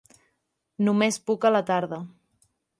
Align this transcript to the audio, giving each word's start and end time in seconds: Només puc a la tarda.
Només 0.87 1.21
puc 1.29 1.47
a 1.47 1.53
la 1.55 1.63
tarda. 1.71 2.03